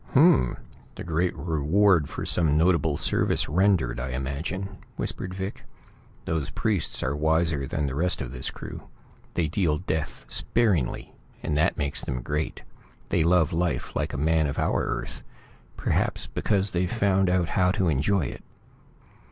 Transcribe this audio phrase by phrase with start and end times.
[0.13, 0.57] "Hm m!
[0.95, 5.63] The great reward for some notable service rendered, I imagine," whispered Vic.
[6.25, 8.87] "Those priests are wiser than the rest of this crew.
[9.35, 12.63] They deal death sparingly, and that makes them great.
[13.09, 15.21] They love life like a man of our earth;
[15.77, 18.41] perhaps because they've found out how to enjoy it."